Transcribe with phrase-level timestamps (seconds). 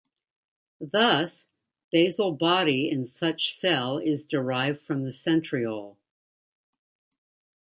[0.79, 1.45] Thus,
[1.91, 5.97] basal body in such cell is derived from the centriole.